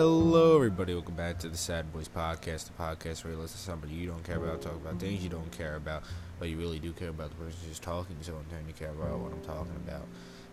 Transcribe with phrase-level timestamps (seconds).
[0.00, 0.94] Hello, everybody.
[0.94, 4.06] Welcome back to the Sad Boys Podcast, the podcast where you listen to somebody you
[4.06, 6.04] don't care about, talk about things you don't care about,
[6.38, 8.92] but you really do care about the person who's talking, so in turn you care
[8.92, 10.06] about what I'm talking about.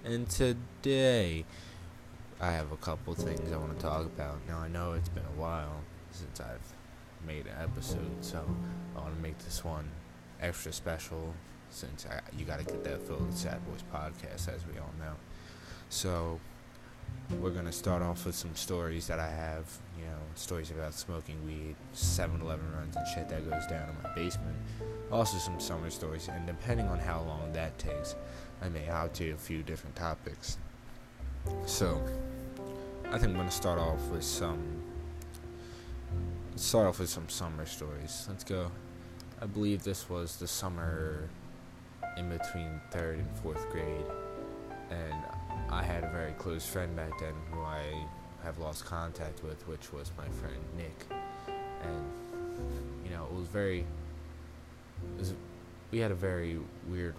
[0.04, 1.46] And today,
[2.42, 4.36] I have a couple things I want to talk about.
[4.50, 5.80] Now, I know it's been a while
[6.12, 8.44] since I've made an episode, so
[8.98, 9.90] I want to make this one
[10.42, 11.34] extra special
[11.70, 14.78] since I, you got to get that feel of the Sad Boys Podcast, as we
[14.78, 15.14] all know.
[15.88, 16.42] So,
[17.42, 19.66] we're gonna start off with some stories that I have,
[19.98, 24.14] you know, stories about smoking weed, 7-Eleven runs and shit that goes down in my
[24.16, 24.56] basement.
[25.12, 28.16] Also some summer stories, and depending on how long that takes,
[28.62, 30.58] I may to a few different topics.
[31.66, 32.02] So,
[33.06, 34.60] I think I'm gonna start off with some.
[36.56, 38.26] Start off with some summer stories.
[38.28, 38.72] Let's go.
[39.42, 41.30] I believe this was the summer
[42.18, 44.06] in between third and fourth grade,
[44.90, 45.16] and
[45.70, 47.82] I had a very close friend back then who I
[48.44, 51.06] have lost contact with, which was my friend Nick.
[51.84, 52.04] And,
[53.04, 53.80] you know, it was very.
[53.80, 55.34] It was,
[55.92, 57.16] we had a very weird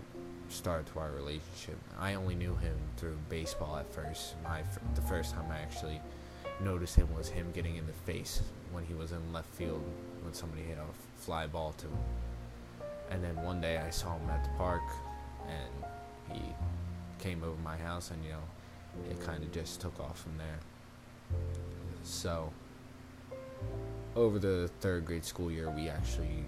[0.48, 1.76] start to our relationship.
[1.98, 4.34] I only knew him through baseball at first.
[4.42, 4.62] My
[4.94, 6.00] the first time I actually
[6.60, 9.82] noticed him was him getting in the face when he was in left field
[10.22, 11.98] when somebody hit a fly ball to him.
[13.10, 14.82] And then one day I saw him at the park,
[15.46, 16.42] and he
[17.18, 20.58] came over my house, and you know, it kind of just took off from there.
[22.02, 22.52] So,
[24.16, 26.44] over the third grade school year, we actually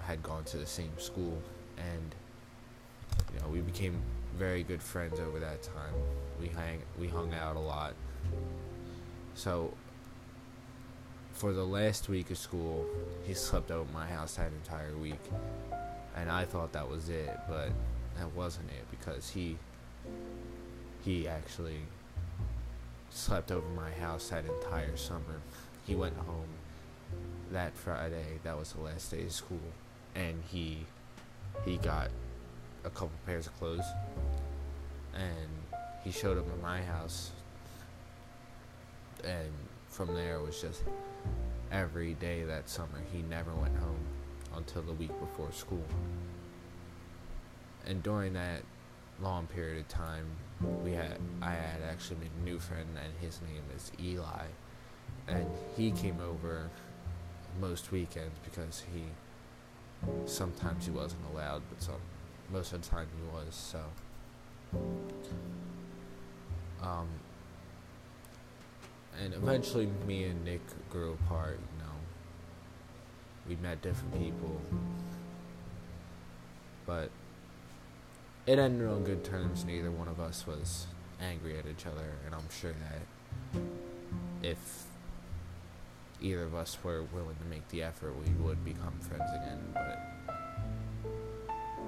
[0.00, 1.40] had gone to the same school,
[1.78, 2.14] and
[3.32, 4.00] you know, we became
[4.36, 5.94] very good friends over that time.
[6.40, 7.94] We hang, we hung out a lot.
[9.34, 9.72] So,
[11.32, 12.86] for the last week of school,
[13.24, 15.20] he slept over my house that entire week,
[16.16, 17.70] and I thought that was it, but
[18.18, 19.56] that wasn't it because he
[21.04, 21.80] he actually
[23.10, 25.40] slept over my house that entire summer.
[25.86, 26.48] He went home
[27.50, 28.38] that Friday.
[28.44, 29.60] That was the last day of school,
[30.14, 30.86] and he
[31.64, 32.10] he got
[32.84, 33.84] a couple pairs of clothes,
[35.14, 35.48] and
[36.04, 37.32] he showed up at my house.
[39.24, 39.52] And
[39.88, 40.82] from there, it was just
[41.70, 43.00] every day that summer.
[43.12, 44.00] He never went home
[44.56, 45.84] until the week before school.
[47.86, 48.62] And during that
[49.22, 50.26] long period of time,
[50.84, 54.46] we had I had actually made a new friend, and his name is Eli,
[55.28, 55.46] and
[55.76, 56.70] he came over
[57.60, 59.04] most weekends because he
[60.26, 61.94] sometimes he wasn't allowed, but some
[62.52, 63.54] most of the time he was.
[63.54, 63.80] So,
[66.82, 67.08] um,
[69.22, 71.58] and eventually me and Nick grew apart.
[71.60, 71.94] You know,
[73.48, 74.60] we met different people,
[76.86, 77.10] but
[78.46, 79.64] it ended on good terms.
[79.64, 80.86] Neither one of us was
[81.20, 83.60] angry at each other, and I'm sure that
[84.42, 84.84] if
[86.20, 89.60] either of us were willing to make the effort, we would become friends again.
[89.74, 89.98] But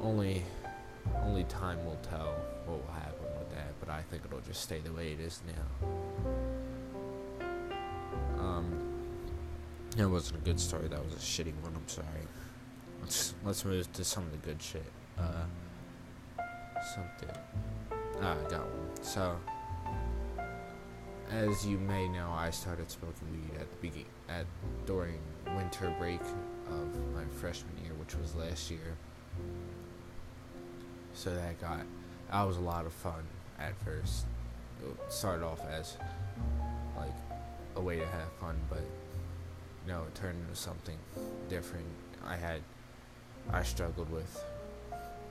[0.03, 0.43] only
[1.23, 2.35] only time will tell
[2.67, 3.73] what will happen with that.
[3.81, 5.89] But I think it'll just stay the way it is now.
[8.39, 8.81] Um,
[9.97, 10.89] that wasn't a good story.
[10.89, 11.75] That was a shitty one.
[11.75, 12.07] I'm sorry.
[13.01, 14.91] Let's let's move to some of the good shit.
[15.19, 15.45] Uh,
[16.85, 17.29] something.
[18.23, 19.03] Ah, I got one.
[19.03, 19.37] So,
[21.31, 24.47] as you may know, I started smoking weed at the begin at
[24.87, 25.19] during
[25.57, 28.97] winter break of my freshman year, which was last year.
[31.15, 31.81] So that got
[32.31, 33.23] that was a lot of fun
[33.59, 34.27] at first.
[34.83, 35.97] It started off as
[36.97, 37.15] like
[37.77, 38.83] a way to have fun, but
[39.87, 40.97] you know, it turned into something
[41.49, 41.87] different.
[42.25, 42.61] I had
[43.53, 44.45] I struggled with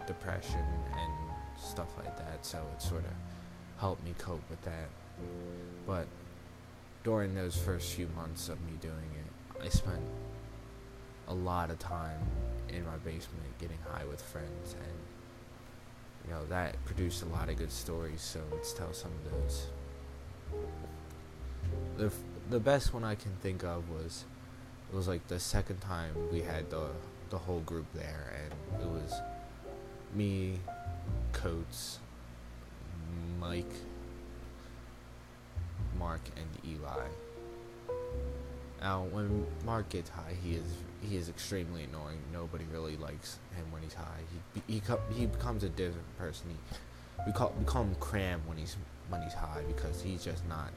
[0.06, 1.23] depression and
[1.64, 3.14] stuff like that, so it sort of
[3.80, 4.90] helped me cope with that.
[5.88, 6.08] But
[7.04, 10.02] during those first few months of me doing it, I spent
[11.28, 12.20] a lot of time
[12.70, 14.98] in my basement getting high with friends, and
[16.26, 18.22] you know that produced a lot of good stories.
[18.22, 19.68] So let's tell some of those.
[21.98, 22.12] The
[22.50, 24.26] the best one I can think of was
[24.92, 26.88] it was like the second time we had the
[27.30, 29.14] the whole group there, and it was
[30.14, 30.60] me,
[31.32, 32.00] Coates,
[33.40, 33.74] Mike,
[35.98, 37.08] Mark, and Eli.
[38.82, 40.64] Now, when Mark gets high, he is
[41.02, 42.20] he is extremely annoying.
[42.32, 44.22] Nobody really likes him when he's high.
[44.68, 44.82] He he
[45.14, 46.50] he becomes a different person.
[46.50, 46.78] He,
[47.26, 48.76] we call we call him Cram when he's
[49.10, 50.72] when he's high because he's just not.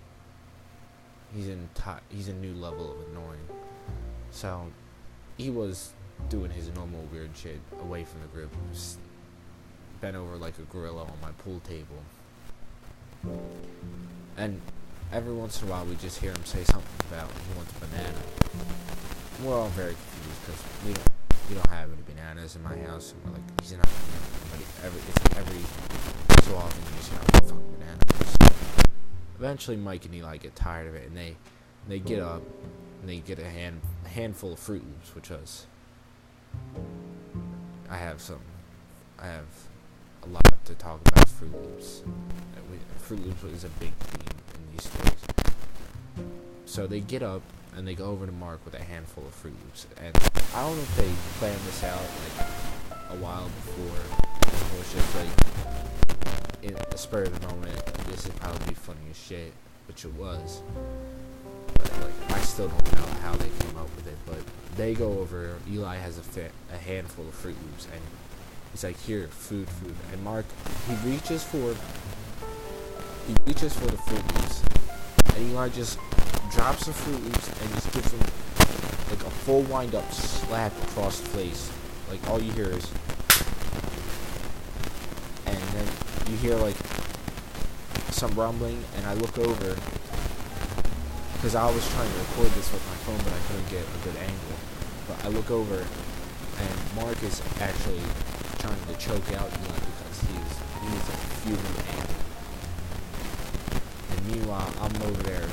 [1.34, 1.68] He's in
[2.08, 3.46] he's a new level of annoying.
[4.30, 4.66] So,
[5.36, 5.92] he was
[6.28, 8.52] doing his normal weird shit away from the group,
[10.06, 11.98] bent over like a gorilla on my pool table.
[14.36, 14.60] And
[15.12, 17.86] every once in a while we just hear him say something about he wants a
[17.86, 18.18] banana.
[19.42, 21.10] We're all very confused because we don't
[21.48, 25.00] we don't have any bananas in my house, and we're like, he's not but every
[25.08, 25.62] it's every
[26.44, 28.52] so often you just have a fucking banana.
[29.40, 31.34] Eventually, Mike and Eli get tired of it, and they
[31.88, 32.42] they get up
[33.00, 35.66] and they get a hand a handful of Fruit Loops, which was
[37.90, 38.42] I have some
[39.18, 39.46] I have
[40.28, 42.02] a lot to talk about Fruit Loops.
[42.98, 45.14] Fruit Loops is a big theme in these stories.
[46.64, 47.42] So they get up
[47.76, 50.16] and they go over to Mark with a handful of Fruit Loops, and
[50.54, 52.48] I don't know if they planned this out like
[53.10, 54.00] a while before,
[54.76, 55.28] or it's just like
[56.62, 57.86] in the spur of the moment.
[58.08, 59.52] This is probably funny as shit,
[59.86, 60.62] which it was.
[61.74, 64.38] But like, I still don't know how they came up with it, but
[64.76, 65.58] they go over.
[65.70, 68.02] Eli has a fit, a handful of Fruit Loops, and
[68.76, 70.44] he's like, "Here, food, food." And Mark,
[70.86, 71.74] he reaches for,
[73.26, 74.62] he reaches for the Fruit Loops,
[75.34, 75.98] and Eli just
[76.52, 78.20] drops the Fruit Loops and just gives him
[79.08, 81.70] like a full wind up slap across the face.
[82.10, 82.86] Like all you hear is,
[85.46, 85.86] and then
[86.28, 86.76] you hear like
[88.10, 89.74] some rumbling, and I look over
[91.32, 94.04] because I was trying to record this with my phone, but I couldn't get a
[94.04, 94.56] good angle.
[95.08, 98.02] But I look over, and Mark is actually
[98.98, 100.52] choke out Eli because he's
[100.82, 101.06] he's
[101.42, 102.22] fuming angry.
[104.10, 105.48] And meanwhile, I'm over there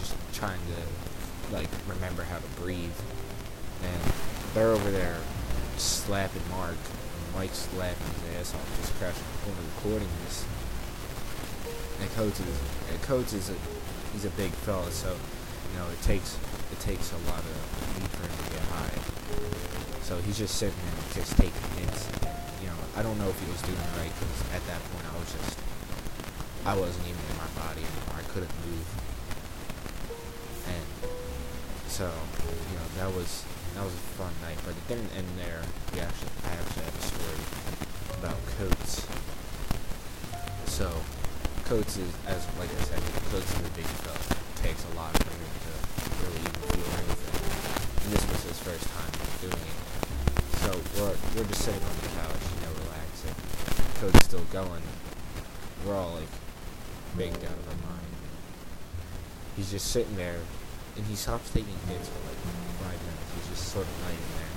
[0.00, 2.98] just trying to like remember how to breathe,
[3.82, 4.12] and
[4.54, 5.16] they're over there
[5.76, 6.76] slapping Mark.
[6.76, 10.44] And Mike's slapping his ass off, just crashing corner recording this.
[12.00, 12.60] And Coates is,
[12.90, 13.54] and Coates is a
[14.12, 15.08] he's a big fella, so
[15.72, 16.36] you know it takes
[16.72, 19.17] it takes a lot of meat for him to get high.
[20.02, 22.08] So he's just sitting there, just taking hits.
[22.24, 24.80] And, you know, I don't know if he was doing it right because at that
[24.92, 25.58] point I was just
[26.68, 28.20] I wasn't even in my body anymore.
[28.20, 28.84] I couldn't move,
[30.68, 30.86] and
[31.88, 33.44] so you know that was
[33.74, 34.58] that was a fun night.
[34.66, 35.62] But it didn't end there.
[35.94, 37.40] We actually I actually have a story
[38.20, 39.06] about Coates.
[40.66, 40.92] So
[41.64, 43.00] Coates is, as like I said,
[43.32, 44.20] Coates is a big fella.
[44.20, 45.72] It takes a lot for him to
[46.20, 47.27] really even feel anything.
[48.38, 49.10] Was his first time
[49.42, 49.78] doing it.
[50.62, 53.34] So we're we're just sitting on the couch, you know, relaxing.
[53.98, 54.78] Coates still going.
[55.82, 56.30] We're all like
[57.18, 58.14] baked out of our mind.
[59.58, 60.38] He's just sitting there,
[60.94, 62.38] and he stops taking hits for like
[62.78, 63.26] five minutes.
[63.34, 64.54] He's just sort of laying there.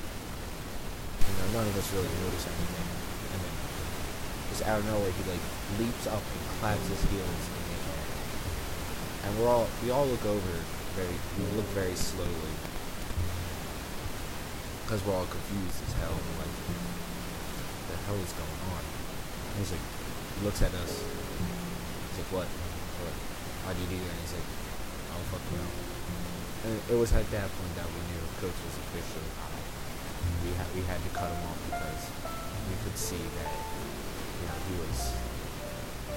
[1.26, 2.86] You know, none of us really notice anything.
[3.34, 3.56] And then
[4.54, 5.46] just out of nowhere, he like
[5.82, 8.06] leaps up and claps his heels in the air.
[9.26, 10.54] And we're all we all look over
[10.94, 12.54] very we look very slowly
[14.92, 16.12] because we're all confused as hell.
[16.12, 18.84] Like, the hell is going on?
[18.84, 19.88] And he's like,
[20.36, 21.00] he looks at us.
[21.00, 22.44] He's like, what?
[23.00, 23.16] What?
[23.64, 24.12] How'd you do that?
[24.12, 25.72] And he's like, I don't fucking know.
[26.68, 29.64] And it was at that point that we knew Coach was officially high.
[30.44, 32.04] We had we had to cut him off because
[32.68, 35.16] we could see that you know he was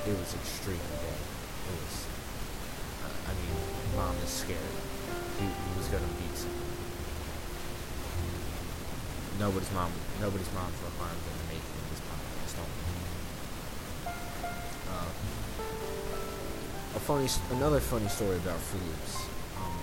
[0.02, 1.22] it was extremely bad.
[1.22, 1.94] It was
[3.06, 3.54] uh, I mean,
[3.94, 4.74] mom is scared.
[5.38, 6.63] He, he was gonna beat someone.
[9.38, 9.90] Nobody's mom
[10.20, 12.54] nobody's harmed than the making of this podcast.
[14.86, 15.10] Uh,
[16.94, 17.26] a funny,
[17.58, 19.26] another funny story about Fruit Loops.
[19.58, 19.74] Um,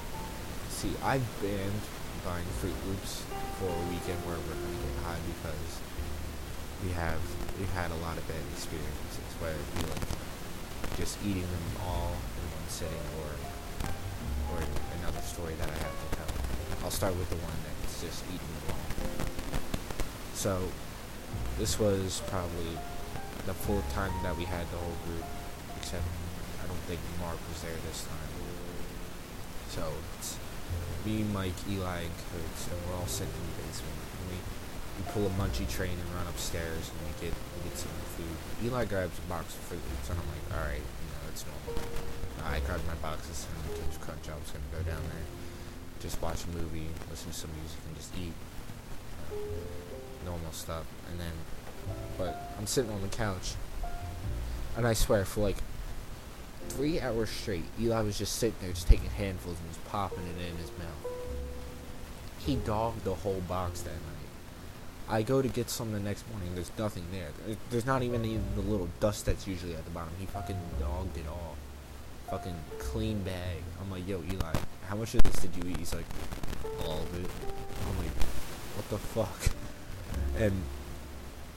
[0.70, 1.84] see, I've banned
[2.24, 3.24] buying Fruit Loops
[3.60, 5.72] for a weekend where we're gonna get high because
[6.86, 7.20] we have
[7.60, 10.08] we've had a lot of bad experiences where we like
[10.96, 13.30] just eating them all in one sitting or
[14.56, 14.64] or
[15.02, 16.32] another story that I have to tell.
[16.84, 18.81] I'll start with the one that's just eating them all.
[20.42, 20.58] So
[21.60, 22.74] this was probably
[23.46, 25.22] the fourth time that we had the whole group,
[25.78, 28.34] except I don't think Mark was there this time.
[29.70, 29.86] So
[30.18, 30.42] it's
[31.06, 33.94] me, Mike, Eli, and Coates, and we're all sitting in the basement.
[33.94, 34.38] And we,
[34.98, 38.34] we pull a munchie train and run upstairs, and we get we get some food.
[38.66, 41.86] Eli grabs a box of Loops, and I'm like, all right, you know, it's normal.
[42.50, 44.26] I grabbed my boxes and Kim's Crunch.
[44.26, 45.28] I was gonna go down there,
[46.02, 48.34] just watch a movie, listen to some music, and just eat.
[50.26, 51.32] Normal stuff, and then,
[52.18, 53.54] but I'm sitting on the couch,
[54.78, 55.58] and I swear for like
[56.70, 60.40] three hours straight, Eli was just sitting there, just taking handfuls and just popping it
[60.50, 61.12] in his mouth.
[62.40, 63.98] He dogged the whole box that night.
[65.10, 66.56] I go to get some the next morning.
[66.56, 67.30] There's nothing there.
[67.46, 70.14] There- There's not even even the little dust that's usually at the bottom.
[70.20, 71.56] He fucking dogged it all.
[72.30, 73.58] Fucking clean bag.
[73.82, 74.54] I'm like, yo, Eli,
[74.88, 75.78] how much of this did you eat?
[75.78, 76.06] He's like,
[76.86, 77.30] all of it.
[77.90, 78.16] I'm like,
[78.78, 79.56] what the fuck?
[80.38, 80.54] And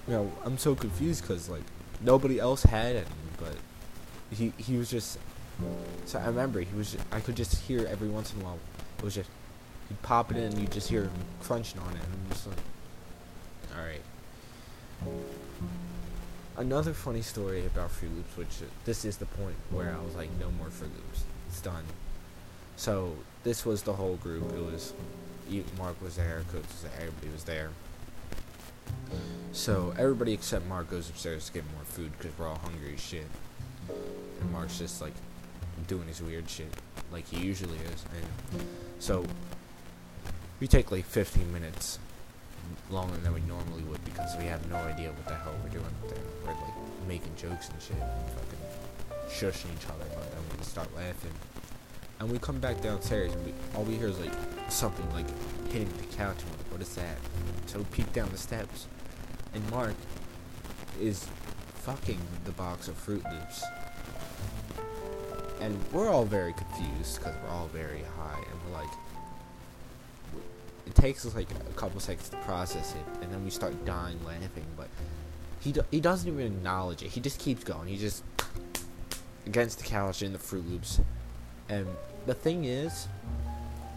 [0.07, 1.63] you know, I'm so confused because like
[2.01, 3.07] nobody else had any,
[3.39, 3.57] but
[4.31, 5.19] he he was just
[6.07, 6.97] So I remember he was.
[7.13, 8.59] I could just hear every once in a while.
[8.99, 9.31] It was just
[9.89, 12.47] he'd pop it in, and you just hear him crunching on it, and I'm just
[12.47, 12.57] like,
[13.77, 14.03] all right.
[16.57, 20.15] Another funny story about Fruit Loops, which uh, this is the point where I was
[20.15, 21.25] like, no more Fruit Loops.
[21.49, 21.85] It's done.
[22.77, 24.53] So this was the whole group.
[24.53, 24.93] It was
[25.79, 27.71] Mark was there, Coach was there, everybody was there.
[29.53, 33.01] So everybody except Mark goes upstairs to get more food because we're all hungry as
[33.01, 33.27] shit.
[34.41, 35.15] And Mark's just like
[35.87, 36.73] doing his weird shit
[37.13, 38.05] like he usually is.
[38.15, 38.63] And
[38.99, 39.25] so
[40.61, 41.99] we take like 15 minutes
[42.91, 45.85] longer than we normally would because we have no idea what the hell we're doing
[46.09, 46.19] there.
[46.45, 46.75] We're like
[47.07, 48.65] making jokes and shit, and fucking
[49.29, 51.33] shushing each other, but then we start laughing.
[52.21, 54.33] And we come back downstairs, and we, all we hear is like
[54.69, 55.27] something like
[55.69, 56.37] hitting the couch.
[56.41, 57.19] And what is that?
[57.67, 58.89] So peek down the steps,
[59.55, 59.95] and Mark
[61.01, 61.25] is
[61.75, 63.63] fucking the box of Fruit Loops.
[65.61, 68.91] And we're all very confused because we're all very high, and we're like,
[70.85, 74.19] it takes us like a couple seconds to process it, and then we start dying
[74.27, 74.67] laughing.
[74.77, 74.89] But
[75.61, 77.11] he do- he doesn't even acknowledge it.
[77.11, 77.87] He just keeps going.
[77.87, 78.25] He just
[79.47, 81.01] against the couch in the Fruit Loops,
[81.69, 81.87] and
[82.27, 83.07] the thing is,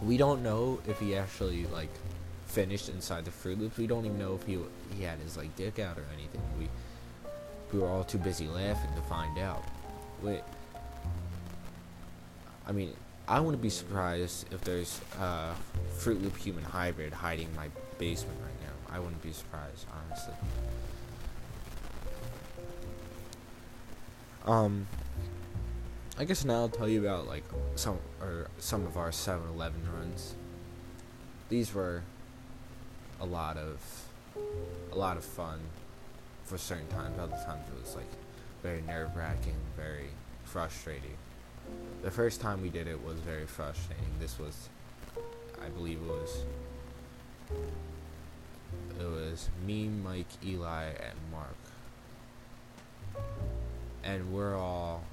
[0.04, 1.90] we don't know if he actually like
[2.48, 3.78] finished inside the Fruit Loops.
[3.78, 4.58] We don't even know if he
[4.96, 6.42] he had his like dick out or anything.
[6.58, 6.68] We
[7.72, 9.64] we were all too busy laughing to find out.
[10.22, 10.42] Wait,
[12.68, 12.94] I mean,
[13.28, 15.54] I wouldn't be surprised if there's a
[15.98, 18.96] Fruit Loop human hybrid hiding in my basement right now.
[18.96, 20.34] I wouldn't be surprised, honestly.
[24.46, 24.88] Um,
[26.18, 27.44] I guess now I'll tell you about like
[27.76, 30.36] some or some of our 7-Eleven runs.
[31.50, 32.04] These were
[33.20, 33.80] a lot of
[34.92, 35.60] a lot of fun
[36.44, 37.18] for certain times.
[37.20, 38.10] Other times it was like
[38.64, 40.10] very nerve wracking, very
[40.44, 41.18] frustrating.
[42.04, 44.06] The first time we did it was very frustrating.
[44.20, 44.70] This was,
[45.64, 46.44] I believe it was,
[49.00, 51.58] it was me, Mike, Eli, and Mark,
[54.04, 55.04] and we're all,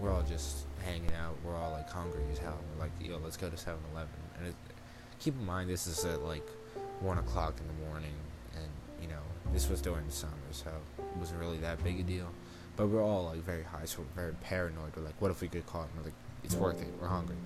[0.00, 1.36] we're all just hanging out.
[1.44, 2.58] We're all like hungry as hell.
[2.74, 4.08] We're like, yo, let's go to 7-Eleven.
[4.38, 4.54] And it,
[5.18, 6.46] keep in mind, this is at like
[7.00, 8.14] one o'clock in the morning,
[8.54, 8.68] and
[9.00, 9.20] you know,
[9.52, 12.28] this was during the summer, so it wasn't really that big a deal.
[12.76, 14.94] But we're all like very high, so we're very paranoid.
[14.96, 15.88] We're like, what if we get caught?
[15.88, 16.88] And we're like, it's worth it.
[17.00, 17.36] We're hungry.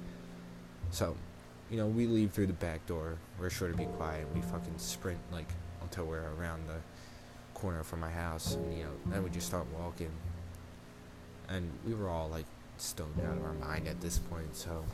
[0.90, 1.16] So,
[1.70, 3.16] you know, we leave through the back door.
[3.38, 4.26] We're sure to be quiet.
[4.34, 5.48] We fucking sprint like
[5.82, 6.80] until we're around the
[7.54, 10.10] corner from my house, and you know, then we just start walking.
[11.48, 14.84] And we were all like stoned out of our mind at this point, so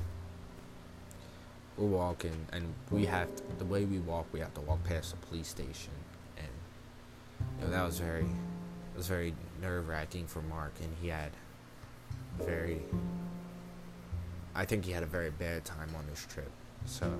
[1.76, 5.10] we're walking, and we have to, the way we walk, we have to walk past
[5.10, 5.92] the police station,
[6.36, 6.48] and
[7.58, 8.24] you know that was very
[8.96, 11.30] it was very nerve wracking for Mark, and he had
[12.40, 12.80] very.
[14.54, 16.50] I think he had a very bad time on this trip.
[16.86, 17.12] So,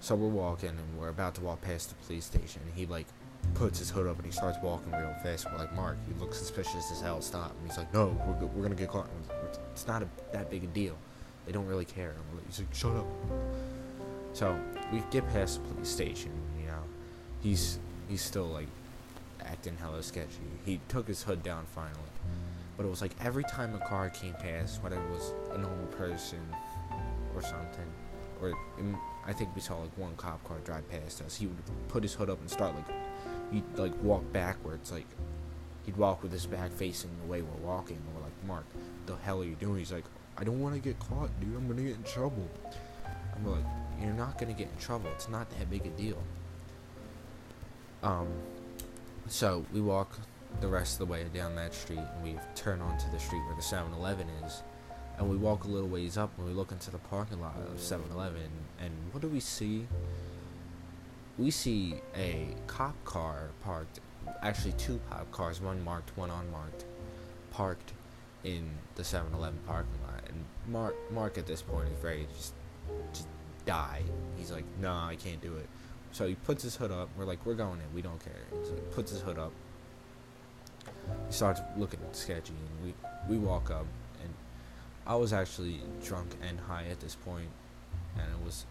[0.00, 2.62] so we're walking, and we're about to walk past the police station.
[2.64, 3.06] And he like
[3.52, 5.46] puts his hood up and he starts walking real fast.
[5.52, 7.20] We're like, Mark, you look suspicious as hell.
[7.20, 7.54] Stop.
[7.60, 9.08] And he's like, No, we're, we're gonna get caught.
[9.72, 10.96] It's not a, that big a deal.
[11.46, 12.14] They don't really care.
[12.46, 13.06] He's like, Shut up.
[14.32, 14.58] So
[14.92, 16.32] we get past the police station.
[16.60, 16.82] You know,
[17.40, 18.68] he's he's still like
[19.44, 20.48] acting hella sketchy.
[20.64, 22.00] He took his hood down finally.
[22.76, 25.86] But it was like every time a car came past, whether it was a normal
[25.92, 26.40] person
[27.34, 27.86] or something,
[28.42, 28.52] or
[29.26, 31.56] I think we saw like one cop car drive past us, he would
[31.88, 32.88] put his hood up and start like,
[33.52, 35.06] he'd like walk backwards, like
[35.86, 37.96] he'd walk with his back facing the way we're walking.
[37.96, 38.64] And we're like, Mark,
[39.06, 39.78] the hell are you doing?
[39.78, 40.04] He's like,
[40.44, 41.56] I don't want to get caught, dude.
[41.56, 42.46] I'm gonna get in trouble.
[43.34, 43.64] I'm like,
[43.98, 45.08] you're not gonna get in trouble.
[45.14, 46.22] It's not that big a deal.
[48.02, 48.28] Um,
[49.26, 50.18] so we walk
[50.60, 53.56] the rest of the way down that street and we turn onto the street where
[53.56, 54.62] the 7-Eleven is.
[55.16, 57.78] And we walk a little ways up and we look into the parking lot of
[57.78, 59.86] 7-Eleven and what do we see?
[61.38, 64.00] We see a cop car parked,
[64.42, 66.84] actually two cop cars, one marked, one unmarked,
[67.50, 67.94] parked
[68.44, 70.03] in the 7-Eleven parking lot.
[70.68, 72.54] Mark, Mark at this point is ready to just,
[73.12, 73.26] just
[73.66, 74.02] die.
[74.36, 75.66] He's like, no, nah, I can't do it.
[76.12, 77.08] So he puts his hood up.
[77.18, 77.94] We're like, we're going in.
[77.94, 78.32] We don't care.
[78.62, 79.52] So he puts his hood up.
[81.26, 82.94] He starts looking sketchy, and we
[83.28, 83.86] we walk up,
[84.22, 84.32] and
[85.06, 87.48] I was actually drunk and high at this point,
[88.16, 88.66] and it was.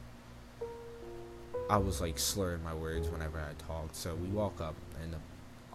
[1.69, 3.95] I was like slurring my words whenever I talked.
[3.95, 5.17] So we walk up, and the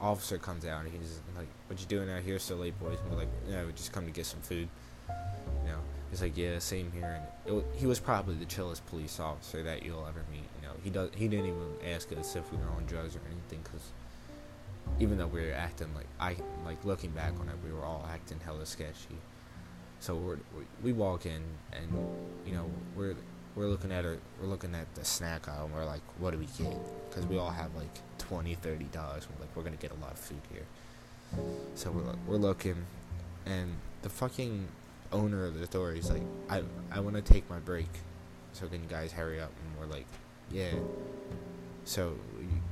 [0.00, 3.10] officer comes out, and he's like, "What you doing out here so late, boys?" And
[3.10, 4.68] we're like, "Yeah, we just come to get some food."
[5.64, 5.78] You know,
[6.10, 9.82] he's like, "Yeah, same here." And it, he was probably the chillest police officer that
[9.82, 12.70] you'll ever meet You know, he does he didn't even ask us if we were
[12.76, 13.92] on drugs or anything because
[15.00, 18.06] even though we were acting like I like looking back on it we were all
[18.12, 19.16] acting hella sketchy.
[20.00, 21.88] So we we walk in and
[22.46, 23.14] you know we're
[23.54, 26.38] we're looking at her we're looking at the snack aisle and we're like what do
[26.38, 26.76] we get?
[27.08, 30.12] Because we all have like 20 30 dollars we're like we're gonna get a lot
[30.12, 30.66] of food here.
[31.74, 32.86] So we're, we're looking
[33.46, 33.72] and
[34.02, 34.68] the fucking
[35.12, 36.62] owner of the store is like i
[36.92, 37.88] i want to take my break.
[38.52, 39.50] So can you guys hurry up?
[39.62, 40.06] And we're like
[40.50, 40.72] yeah.
[41.84, 42.14] So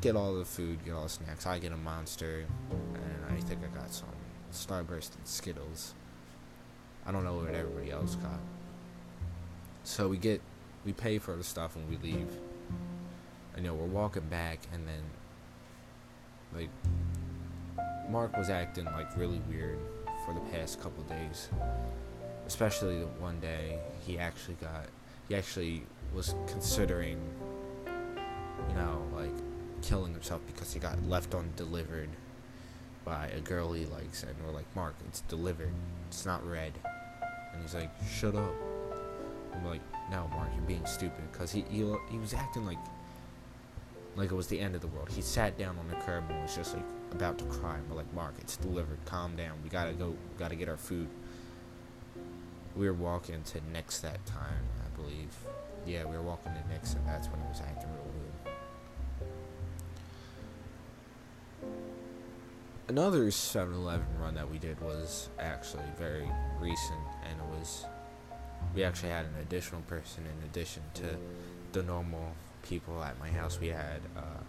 [0.01, 1.47] get all the food get all the snacks.
[1.47, 4.09] I get a monster and i think i got some
[4.53, 5.95] starburst and skittles.
[7.07, 8.41] I don't know what everybody else got.
[9.85, 10.41] So we get
[10.85, 12.29] we pay for the stuff and we leave.
[13.57, 15.03] I know we're walking back and then
[16.55, 16.71] like
[18.09, 19.79] Mark was acting like really weird
[20.25, 21.49] for the past couple days.
[22.47, 24.87] Especially the one day he actually got
[25.29, 25.83] he actually
[26.15, 27.21] was considering
[28.69, 29.35] you know, like
[29.83, 32.09] killing himself because he got left undelivered
[33.05, 35.73] by a girl he likes and we're like, Mark, it's delivered.
[36.09, 36.73] It's not red.
[37.53, 38.53] And he's like, Shut up.
[39.55, 41.23] I'm like, no, Mark, you're being stupid.
[41.33, 41.79] Because he, he,
[42.11, 42.79] he was acting like
[44.17, 45.11] like it was the end of the world.
[45.11, 47.77] He sat down on the curb and was just like about to cry.
[47.89, 48.99] We're like, Mark, it's delivered.
[49.05, 49.53] Calm down.
[49.63, 50.09] We gotta go.
[50.09, 51.09] We gotta get our food.
[52.77, 55.35] We were walking to Nick's that time, I believe.
[55.87, 58.57] Yeah, we were walking to Nick's, and that's when he was acting real weird.
[62.89, 66.29] Another 7-Eleven run that we did was actually very
[66.61, 67.87] recent, and it was
[68.75, 71.17] we actually had an additional person in addition to
[71.73, 73.59] the normal people at my house.
[73.61, 74.41] We had uh,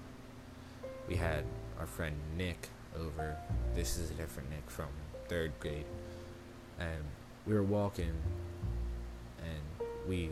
[1.07, 1.45] we had
[1.79, 2.69] our friend Nick
[2.99, 3.37] over.
[3.73, 4.87] This is a different Nick from
[5.27, 5.85] third grade,
[6.79, 7.03] and
[7.47, 8.13] we were walking,
[9.39, 10.29] and we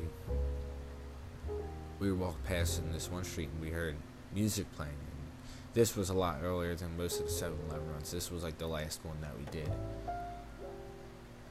[2.00, 3.96] we walking past in this one street, and we heard
[4.34, 4.92] music playing.
[4.92, 5.32] And
[5.74, 8.12] this was a lot earlier than most of the 7-Eleven runs.
[8.12, 9.72] This was like the last one that we did,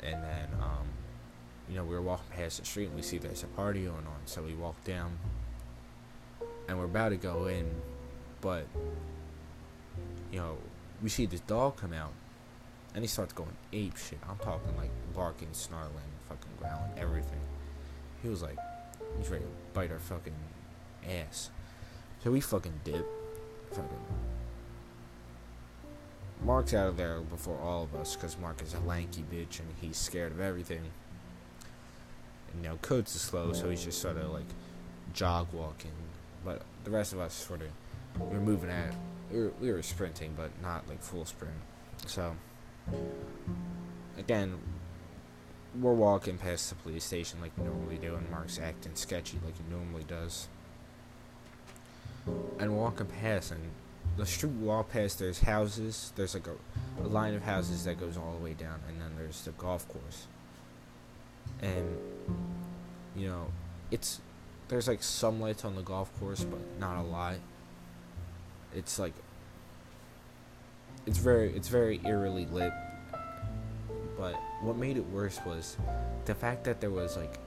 [0.02, 0.86] and then um,
[1.68, 4.06] you know, we were walking past the street and we see there's a party going
[4.06, 4.20] on.
[4.26, 5.18] So we walk down
[6.68, 7.70] and we're about to go in,
[8.40, 8.66] but,
[10.30, 10.56] you know,
[11.02, 12.12] we see this dog come out
[12.94, 14.18] and he starts going ape shit.
[14.28, 15.92] I'm talking like barking, snarling,
[16.28, 17.40] fucking growling, everything.
[18.22, 18.58] He was like,
[19.18, 20.34] he's ready to bite our fucking
[21.06, 21.50] ass.
[22.22, 23.06] So we fucking dip.
[23.70, 23.88] Fucking.
[26.44, 29.68] Mark's out of there before all of us because Mark is a lanky bitch and
[29.80, 30.82] he's scared of everything
[32.56, 34.46] you now Coates is slow, so he's just sort of like
[35.12, 35.90] jog walking.
[36.44, 37.68] But the rest of us sort of
[38.20, 38.94] we were moving at
[39.30, 41.54] we were, we were sprinting, but not like full sprint.
[42.06, 42.34] So
[44.18, 44.58] again,
[45.80, 49.54] we're walking past the police station like we normally do, and Mark's acting sketchy like
[49.56, 50.48] he normally does.
[52.58, 53.70] And walking past, and
[54.16, 56.12] the street walk past, there's houses.
[56.16, 59.10] There's like a, a line of houses that goes all the way down, and then
[59.18, 60.26] there's the golf course
[61.62, 61.98] and
[63.16, 63.46] you know
[63.90, 64.20] it's
[64.68, 67.34] there's like some lights on the golf course but not a lot
[68.74, 69.14] it's like
[71.06, 72.72] it's very it's very eerily lit
[74.16, 75.76] but what made it worse was
[76.24, 77.38] the fact that there was like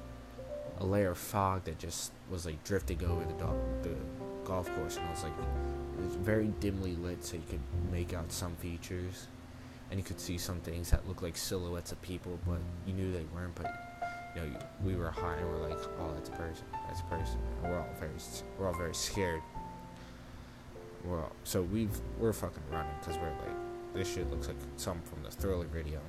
[0.80, 3.96] a layer of fog that just was like drifting over the, do- the
[4.46, 5.34] golf course and it was like
[5.98, 9.28] it was very dimly lit so you could make out some features
[9.90, 13.12] and you could see some things that looked like silhouettes of people but you knew
[13.12, 13.88] they weren't but
[14.36, 17.40] you know, we were high and we're like, oh, that's a person, that's a person.
[17.64, 18.12] And we're all very,
[18.60, 19.42] we're all very scared.
[21.08, 25.08] We're all, so we've we're fucking running because we're like, this shit looks like something
[25.10, 26.00] from the Thriller video.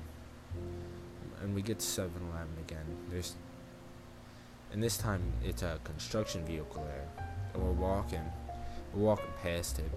[1.41, 2.85] And we get 7-Eleven again.
[3.09, 3.35] There's,
[4.73, 8.21] and this time it's a construction vehicle there, and we're walking,
[8.93, 9.91] we're walking past it,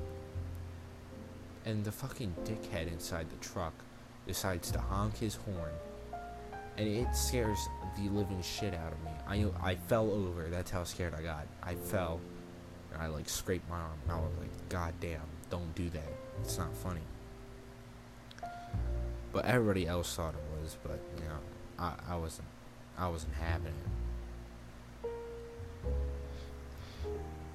[1.64, 3.74] and the fucking dickhead inside the truck
[4.26, 5.72] decides to honk his horn
[6.78, 9.50] and it scares the living shit out of me.
[9.62, 10.48] I I fell over.
[10.48, 11.46] That's how scared I got.
[11.62, 12.20] I fell.
[12.98, 13.98] I like scraped my arm.
[14.08, 16.12] I was like, God damn, don't do that.
[16.42, 17.00] It's not funny.
[19.32, 20.76] But everybody else thought it was.
[20.82, 21.38] But you know,
[21.78, 22.48] I I wasn't.
[22.98, 25.10] I wasn't having it.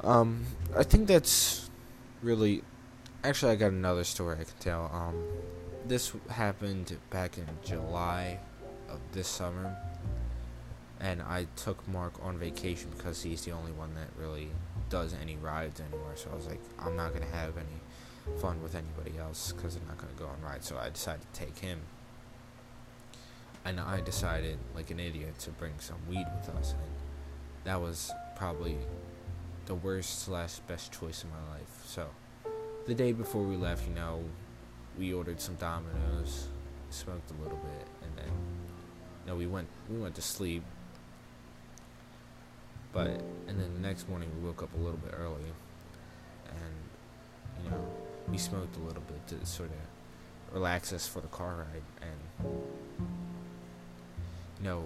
[0.03, 0.45] Um,
[0.75, 1.69] I think that's
[2.21, 2.63] really.
[3.23, 4.91] Actually, I got another story I can tell.
[4.93, 5.23] Um,
[5.87, 8.39] this happened back in July
[8.89, 9.75] of this summer,
[10.99, 14.49] and I took Mark on vacation because he's the only one that really
[14.89, 16.13] does any rides anymore.
[16.15, 19.87] So I was like, I'm not gonna have any fun with anybody else because they're
[19.87, 20.67] not gonna go on rides.
[20.67, 21.79] So I decided to take him,
[23.65, 26.91] and I decided, like an idiot, to bring some weed with us, and
[27.63, 28.77] that was probably
[29.65, 31.83] the worst slash best choice in my life.
[31.85, 32.07] So
[32.85, 34.23] the day before we left, you know,
[34.97, 36.47] we ordered some Domino's,
[36.89, 38.31] smoked a little bit, and then
[39.25, 40.63] you know, we went we went to sleep.
[42.93, 45.51] But and then the next morning we woke up a little bit early,
[46.49, 47.85] and you know
[48.29, 51.83] we smoked a little bit to sort of relax us for the car ride.
[52.01, 52.51] And
[54.59, 54.83] you know,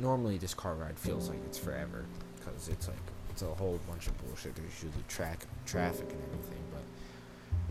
[0.00, 2.04] normally this car ride feels like it's forever
[2.38, 2.96] because it's like
[3.30, 4.54] it's a whole bunch of bullshit.
[4.54, 6.82] There's usually track traffic and everything, but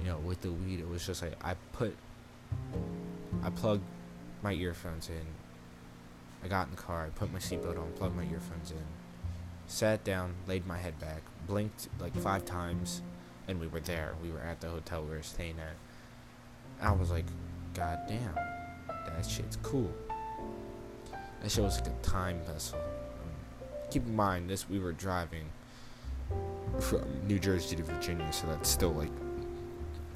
[0.01, 1.95] you know, with the weed, it was just like I put,
[3.43, 3.83] I plugged
[4.41, 5.25] my earphones in.
[6.43, 7.05] I got in the car.
[7.05, 8.83] I put my seatbelt on, plugged my earphones in,
[9.71, 13.01] sat down, laid my head back, blinked like five times,
[13.47, 14.13] and we were there.
[14.21, 16.85] We were at the hotel we were staying at.
[16.85, 17.25] I was like,
[17.73, 18.35] God damn,
[19.07, 19.91] that shit's cool.
[21.41, 22.79] That shit was like a time vessel.
[23.89, 25.45] Keep in mind, this we were driving
[26.79, 29.11] from New Jersey to Virginia, so that's still like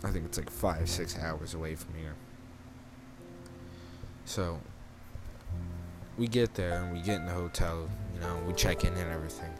[0.03, 2.13] I think it's like five, six hours away from here.
[4.25, 4.59] So
[6.17, 9.11] we get there and we get in the hotel, you know, we check in and
[9.11, 9.51] everything.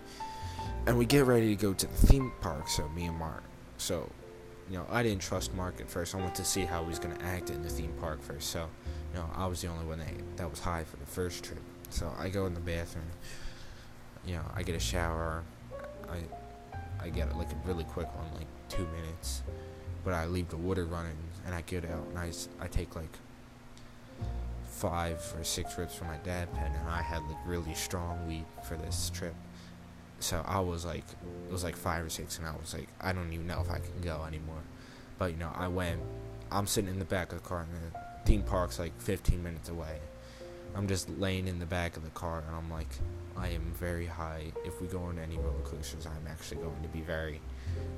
[0.88, 3.44] And we get ready to go to the theme park, so me and Mark.
[3.78, 4.10] So,
[4.70, 6.16] you know, I didn't trust Mark at first.
[6.16, 8.50] I wanted to see how he was to act in the theme park first.
[8.50, 8.68] So,
[9.14, 11.62] you know, I was the only one that, that was high for the first trip.
[11.90, 13.06] So I go in the bathroom,
[14.26, 15.44] you know, I get a shower.
[16.10, 16.18] I
[17.04, 19.44] I get like a really quick one, like two minutes
[20.06, 23.12] but I leave the water running and I get out and I, I take like
[24.76, 28.46] five or six rips for my dab pen and I had like really strong weed
[28.68, 29.34] for this trip.
[30.20, 31.06] So I was like,
[31.48, 33.72] it was like five or six and I was like, I don't even know if
[33.72, 34.62] I can go anymore.
[35.18, 36.02] But you know, I went,
[36.52, 39.70] I'm sitting in the back of the car and the theme park's like 15 minutes
[39.70, 40.00] away.
[40.76, 42.90] I'm just laying in the back of the car and I'm like,
[43.38, 44.52] I am very high.
[44.66, 47.40] If we go on any roller coasters, I'm actually going to be very,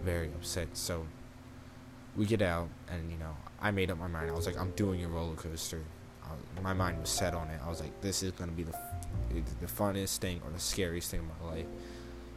[0.04, 0.68] very upset.
[0.74, 1.08] So
[2.16, 4.30] we get out, and you know, I made up my mind.
[4.30, 5.84] I was like, I'm doing a roller coaster.
[6.28, 7.60] Uh, my mind was set on it.
[7.66, 8.78] I was like, this is gonna be the
[9.60, 11.66] the funnest thing or the scariest thing of my life.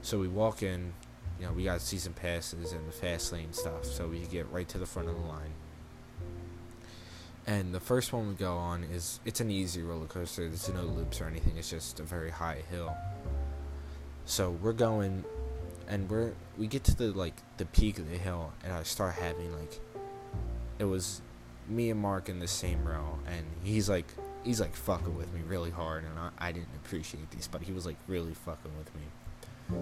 [0.03, 0.92] So we walk in,
[1.38, 4.68] you know, we got season passes and the fast lane stuff, so we get right
[4.68, 5.53] to the front of the line.
[7.46, 10.46] And the first one we go on is it's an easy roller coaster.
[10.46, 11.57] There's no loops or anything.
[11.57, 12.94] It's just a very high hill.
[14.24, 15.24] So we're going
[15.88, 19.14] and we're we get to the like the peak of the hill and I start
[19.14, 19.81] having like
[20.79, 21.20] it was
[21.70, 24.06] me and Mark in the same row and he's like
[24.44, 27.72] he's like fucking with me really hard and I, I didn't appreciate this but he
[27.72, 29.02] was like really fucking with me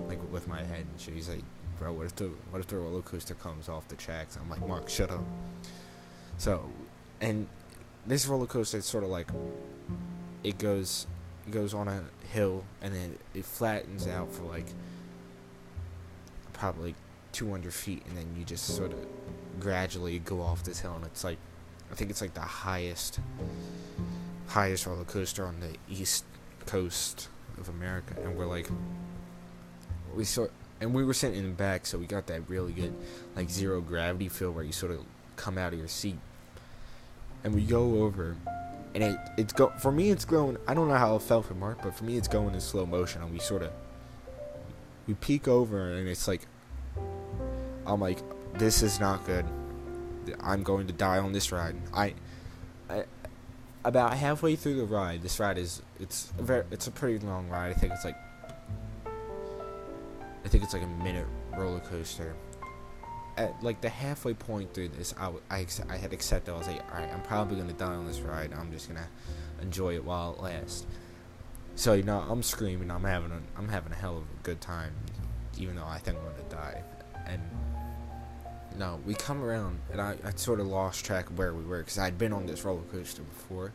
[0.06, 1.14] like with my head and shit.
[1.14, 1.44] He's like
[1.78, 4.36] bro what if the what if the roller coaster comes off the tracks?
[4.40, 5.24] I'm like Mark shut up.
[6.36, 6.68] So
[7.20, 7.48] and
[8.06, 9.28] this roller coaster is sort of like
[10.44, 11.06] it goes
[11.46, 14.66] it goes on a hill and then it flattens out for like
[16.52, 16.94] probably
[17.32, 18.98] 200 feet, and then you just sort of
[19.60, 21.38] gradually go off this hill, and it's like,
[21.90, 23.20] I think it's like the highest,
[24.48, 26.24] highest roller coaster on the east
[26.66, 28.68] coast of America, and we're like,
[30.14, 32.94] we sort, and we were sitting in the back, so we got that really good,
[33.36, 35.00] like zero gravity feel where you sort of
[35.36, 36.18] come out of your seat,
[37.44, 38.36] and we go over,
[38.94, 40.56] and it it's go for me it's going.
[40.66, 42.86] I don't know how it felt for Mark, but for me it's going in slow
[42.86, 43.70] motion, and we sort of
[45.08, 46.42] we peek over and it's like
[47.86, 48.18] I'm like
[48.54, 49.44] this is not good.
[50.40, 51.76] I'm going to die on this ride.
[51.92, 52.14] I,
[52.88, 53.04] I
[53.84, 57.48] about halfway through the ride, this ride is it's a very it's a pretty long
[57.48, 57.70] ride.
[57.70, 58.16] I think it's like
[60.44, 62.34] I think it's like a minute roller coaster.
[63.36, 66.52] At like the halfway point through this, I, I, I had accepted.
[66.52, 68.52] I was like, all right, I'm probably gonna die on this ride.
[68.52, 69.06] I'm just gonna
[69.62, 70.86] enjoy it while it lasts.
[71.76, 72.90] So you know, I'm screaming.
[72.90, 74.92] I'm having a I'm having a hell of a good time,
[75.56, 76.82] even though I think I'm gonna die.
[77.26, 77.42] And
[78.78, 81.78] no, we come around, and I, I sort of lost track of where we were
[81.78, 83.72] because I'd been on this roller coaster before.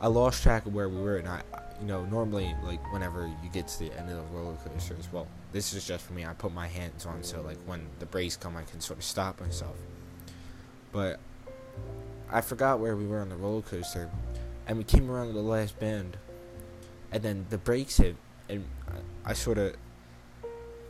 [0.00, 1.42] I lost track of where we were, and I,
[1.80, 5.26] you know, normally like whenever you get to the end of the roller coasters, well,
[5.52, 6.24] this is just for me.
[6.24, 9.04] I put my hands on so like when the brakes come, I can sort of
[9.04, 9.76] stop myself.
[10.90, 11.20] But
[12.30, 14.10] I forgot where we were on the roller coaster,
[14.66, 16.16] and we came around to the last bend,
[17.12, 18.16] and then the brakes hit,
[18.48, 19.76] and I, I sort of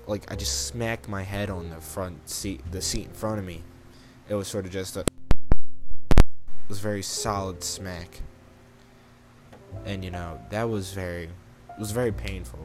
[0.07, 3.45] like I just smacked my head on the front seat, the seat in front of
[3.45, 3.62] me.
[4.29, 8.21] It was sort of just a it was very solid smack,
[9.85, 12.61] and you know that was very it was very painful.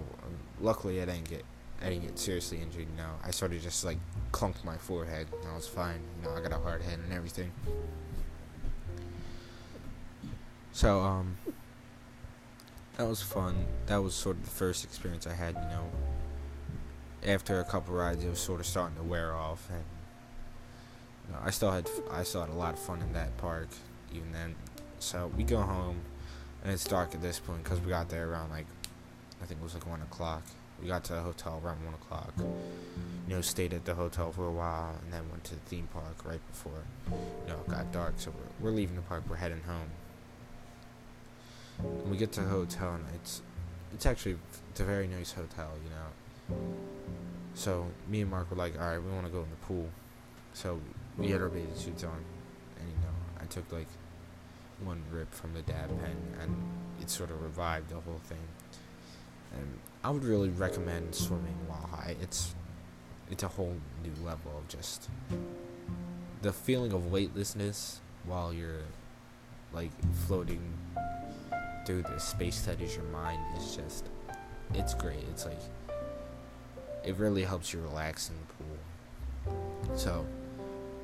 [0.61, 1.43] Luckily, I didn't get
[1.81, 2.87] I didn't get seriously injured.
[2.89, 3.97] You know, I sort of just like
[4.31, 5.99] clunked my forehead, and I was fine.
[6.17, 7.51] You know, I got a hard head and everything.
[10.71, 11.37] So um
[12.97, 13.65] that was fun.
[13.85, 15.89] That was sort of the first experience I had, you know.
[17.25, 19.83] After a couple rides, it was sort of starting to wear off, and
[21.27, 23.67] you know, I still had I still had a lot of fun in that park,
[24.13, 24.55] even then.
[24.99, 26.01] So we go home.
[26.63, 28.65] and it's dark at this point because we got there around like
[29.41, 30.43] I think it was like one o'clock.
[30.81, 32.33] We got to the hotel around one o'clock.
[32.37, 35.87] You know, stayed at the hotel for a while, and then went to the theme
[35.93, 38.13] park right before you know it got dark.
[38.17, 39.23] So we're we're leaving the park.
[39.29, 39.89] We're heading home.
[41.79, 43.41] And we get to the hotel, and it's
[43.93, 44.37] it's actually
[44.71, 45.71] it's a very nice hotel.
[45.83, 46.07] You know.
[47.53, 49.89] So me and Mark were like, all right, we want to go in the pool.
[50.53, 50.79] So
[51.17, 52.23] we had our bathing suits on,
[52.79, 53.87] and you know, I took like
[54.83, 56.55] one rip from the dab pen, and
[57.01, 58.37] it sort of revived the whole thing.
[59.53, 62.15] And I would really recommend swimming while high.
[62.21, 62.55] It's
[63.29, 65.09] it's a whole new level of just
[66.41, 68.83] the feeling of weightlessness while you're
[69.73, 69.91] like
[70.27, 70.61] floating
[71.85, 74.05] through the space that is your mind is just
[74.73, 75.23] it's great.
[75.31, 75.59] It's like
[77.03, 79.97] it really helps you relax in the pool.
[79.97, 80.25] So,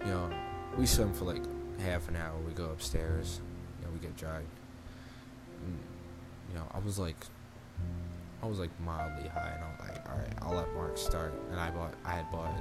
[0.01, 0.29] you know,
[0.77, 1.41] we swim for like
[1.79, 2.33] half an hour.
[2.45, 3.41] We go upstairs.
[3.79, 4.45] You know, we get dragged.
[5.65, 5.77] And,
[6.49, 7.17] you know, I was like,
[8.43, 11.33] I was like mildly high, and I was like, all right, I'll let Mark start.
[11.51, 12.51] And I bought, I had bought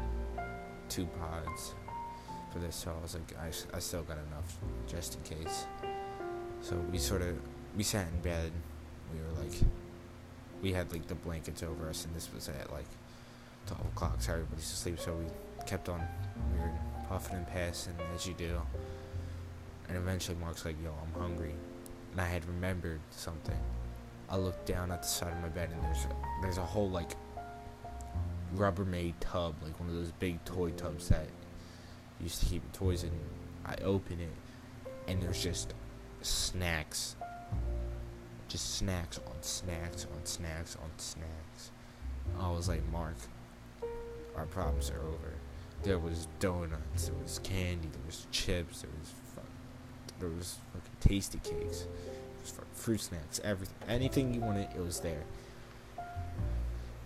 [0.89, 1.75] two pods
[2.53, 5.67] for this, so I was like, I, I still got enough just in case.
[6.63, 7.37] So we sort of,
[7.77, 8.51] we sat in bed.
[9.13, 9.61] We were like,
[10.63, 12.87] we had like the blankets over us, and this was at like
[13.67, 14.99] 12 o'clock, so everybody's asleep.
[14.99, 15.27] So we
[15.67, 16.03] kept on,
[16.53, 16.71] we were
[17.09, 18.61] puffing and passing as you do.
[19.89, 21.55] And eventually Mark's like, yo, I'm hungry.
[22.13, 23.59] And I had remembered something.
[24.31, 26.89] I looked down at the side of my bed and there's a, there's a whole
[26.89, 27.13] like
[28.57, 31.27] Rubbermaid tub, like one of those big toy tubs that
[32.21, 33.11] used to keep toys in.
[33.67, 34.33] I open it
[35.09, 35.75] and there's just
[36.23, 37.17] snacks.
[38.49, 41.71] Just snacks on snacks on snacks on snacks.
[42.41, 43.17] I was like, Mark,
[44.37, 45.33] our problems are over.
[45.83, 49.45] There was donuts, there was candy, there was chips, there was fuck,
[50.19, 55.25] there was fucking Tastykakes, there was fruit snacks, everything, anything you wanted, it was there.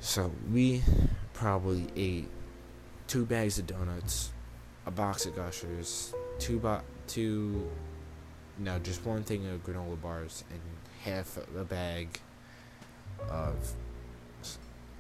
[0.01, 0.83] So we
[1.33, 2.29] probably ate
[3.09, 4.31] two bags of donuts,
[4.87, 7.69] a box of Gushers, two bo- two,
[8.59, 10.61] no, just one thing of granola bars, and
[11.03, 12.21] half a bag
[13.29, 13.57] of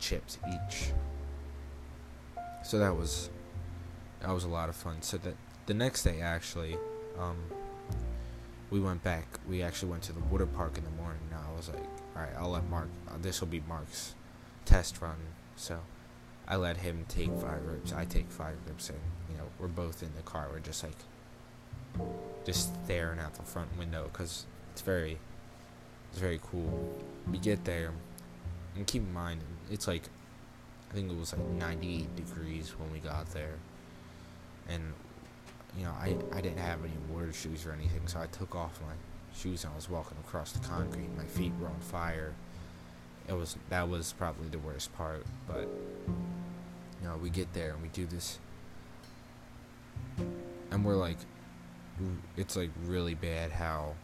[0.01, 0.93] chips each.
[2.69, 3.31] So that was
[4.21, 5.01] that was a lot of fun.
[5.01, 6.77] So that the next day actually,
[7.19, 7.39] um,
[8.69, 9.27] we went back.
[9.49, 11.23] We actually went to the water park in the morning.
[11.31, 11.83] Now I was like,
[12.15, 12.91] all right, I'll let Mark.
[13.09, 14.15] Uh, this will be Mark's
[14.67, 15.17] test run.
[15.57, 15.81] So
[16.47, 17.95] I let him take five rips.
[17.95, 18.99] I take five rips, and
[19.31, 20.51] you know we're both in the car.
[20.53, 22.05] We're just like
[22.45, 25.19] just staring out the front window because it's very
[26.11, 27.03] it's very cool.
[27.33, 27.95] We get there,
[28.77, 30.03] and keep in mind it's like
[30.91, 33.57] I think it was like 98 degrees when we got there,
[34.69, 34.83] and
[35.77, 38.81] you know I I didn't have any water shoes or anything, so I took off
[38.81, 38.95] my
[39.37, 41.15] shoes and I was walking across the concrete.
[41.17, 42.33] My feet were on fire.
[43.29, 45.69] It was that was probably the worst part, but
[47.03, 48.39] you know we get there and we do this,
[50.71, 51.19] and we're like,
[52.37, 53.95] it's like really bad how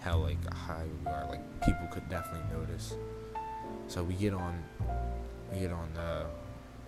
[0.00, 1.26] how like high we are.
[1.28, 2.94] Like people could definitely notice.
[3.86, 4.62] So we get on
[5.52, 6.26] we get on the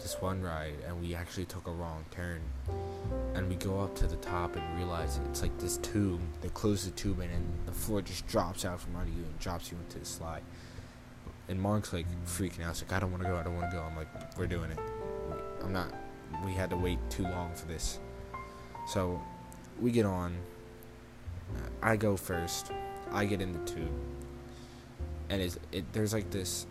[0.03, 2.41] this one ride and we actually took a wrong turn.
[3.35, 6.21] And we go up to the top and realize it's like this tube.
[6.41, 9.39] They close the tube and then the floor just drops out from under you and
[9.39, 10.43] drops you into the slide.
[11.49, 12.71] And mark's like freaking out.
[12.71, 13.83] It's like i don't want to go i don't want to go.
[13.83, 14.79] I'm like we're doing it.
[15.63, 15.95] I'm not
[16.45, 18.01] we had to wait too long for this.
[18.89, 19.21] So
[19.81, 20.37] we get on.
[21.83, 22.73] I go first.
[23.13, 23.93] I get in the tube.
[25.29, 26.67] And it there's like this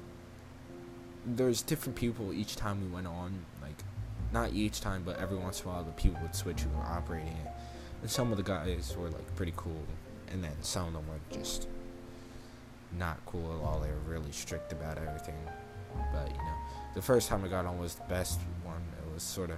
[1.26, 3.46] there's different people each time we went on.
[3.62, 3.84] Like,
[4.32, 6.84] not each time, but every once in a while, the people would switch who were
[6.84, 7.52] operating it.
[8.02, 9.84] And some of the guys were like pretty cool,
[10.32, 11.68] and then some of them were just
[12.98, 13.80] not cool at all.
[13.80, 15.36] They were really strict about everything.
[16.12, 16.56] But you know,
[16.96, 18.82] the first time I got on was the best one.
[19.06, 19.58] It was sort of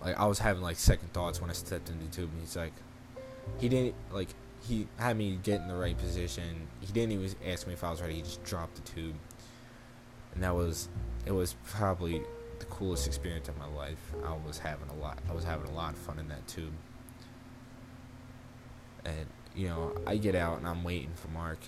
[0.00, 2.30] like I was having like second thoughts when I stepped into the tube.
[2.32, 2.72] And he's like,
[3.58, 4.28] he didn't like
[4.62, 6.66] he had me get in the right position.
[6.80, 8.14] He didn't even ask me if I was ready.
[8.14, 9.14] He just dropped the tube,
[10.34, 10.88] and that was
[11.24, 11.32] it.
[11.32, 12.22] Was probably
[12.58, 13.98] the coolest experience of my life.
[14.24, 15.18] I was having a lot.
[15.28, 16.72] I was having a lot of fun in that tube,
[19.04, 21.58] and you know, I get out and I'm waiting for Mark,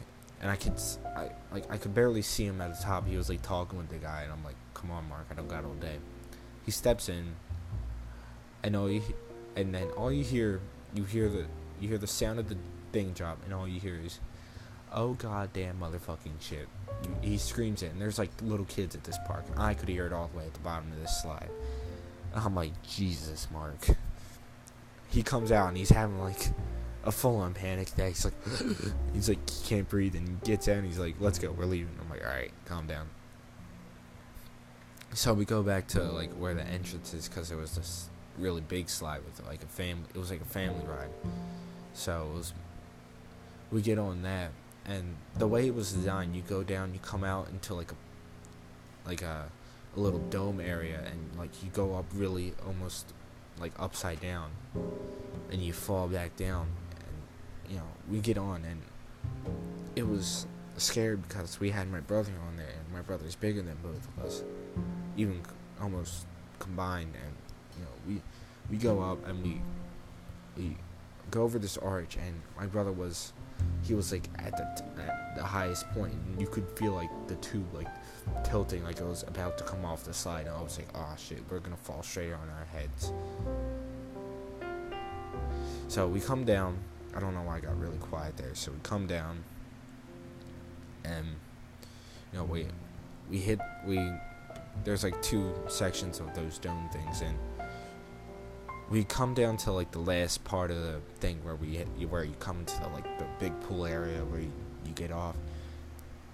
[0.42, 0.74] and I could,
[1.16, 3.06] I like, I could barely see him at the top.
[3.06, 5.48] He was like talking with the guy, and I'm like, "Come on, Mark, I don't
[5.48, 5.98] got all day."
[6.64, 7.36] He steps in,
[8.62, 9.02] and all you,
[9.56, 10.60] and then all you hear,
[10.94, 11.46] you hear the,
[11.80, 12.56] you hear the sound of the
[12.92, 14.20] thing drop, and all you hear is,
[14.92, 16.68] "Oh goddamn motherfucking shit!"
[17.22, 20.06] He screams it, and there's like little kids at this park, and I could hear
[20.06, 21.50] it all the way at the bottom of this slide.
[22.34, 23.88] I'm like, Jesus, Mark.
[25.08, 26.48] He comes out and he's having like
[27.04, 28.08] a full-on panic attack.
[28.08, 28.34] He's like,
[29.14, 31.64] he's like, he can't breathe, and he gets out, and he's like, let's go, we're
[31.64, 31.94] leaving.
[32.00, 33.08] I'm like, all right, calm down.
[35.14, 38.60] So we go back to like where the entrance is, cause there was this really
[38.60, 40.04] big slide with like a family.
[40.14, 41.10] It was like a family ride.
[41.94, 42.52] So it was.
[43.70, 44.50] We get on that,
[44.86, 47.96] and the way it was designed, you go down, you come out into like a,
[49.06, 49.50] like a,
[49.94, 53.12] a little dome area, and like you go up really almost,
[53.60, 54.50] like upside down,
[55.50, 56.68] and you fall back down,
[57.00, 58.80] and you know we get on, and
[59.96, 60.46] it was
[60.78, 64.24] scared because we had my brother on there, and my brother's bigger than both of
[64.24, 64.42] us,
[65.16, 65.42] even
[65.80, 66.26] almost
[66.58, 67.34] combined, and
[67.76, 68.22] you know we
[68.70, 69.60] we go up and we
[70.56, 70.76] we
[71.30, 73.32] go over this arch, and my brother was
[73.82, 77.36] he was like at the at the highest point, and you could feel like the
[77.36, 77.88] tube like
[78.44, 81.14] tilting, like it was about to come off the slide, and I was like, oh
[81.16, 83.12] shit, we're gonna fall straight on our heads.
[85.88, 86.76] So we come down.
[87.14, 88.54] I don't know why I got really quiet there.
[88.54, 89.42] So we come down,
[91.04, 91.26] and
[92.32, 92.66] you know we
[93.30, 94.12] we hit we
[94.84, 97.36] there's like two sections of those dome things, and
[98.90, 102.24] we come down to like the last part of the thing where we hit, where
[102.24, 104.52] you come into the like the big pool area where you,
[104.86, 105.36] you get off,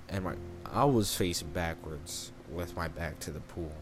[0.09, 0.35] and my
[0.73, 3.73] I was facing backwards with my back to the pool.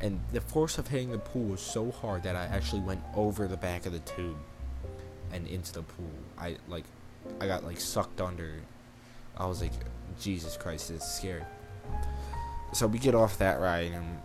[0.00, 3.48] And the force of hitting the pool was so hard that I actually went over
[3.48, 4.36] the back of the tube
[5.32, 6.10] and into the pool.
[6.38, 6.84] I like
[7.40, 8.54] I got like sucked under.
[9.36, 9.72] I was like,
[10.20, 11.44] Jesus Christ, it's scary.
[12.72, 14.18] So we get off that ride and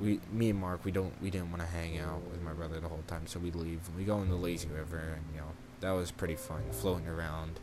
[0.00, 2.80] we, me and Mark, we don't, we didn't want to hang out with my brother
[2.80, 3.80] the whole time, so we leave.
[3.96, 5.48] We go in the lazy river, and you know
[5.80, 7.60] that was pretty fun, floating around